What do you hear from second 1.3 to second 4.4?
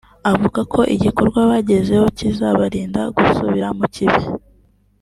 bagezeho kizabarinda gusubira mu kibi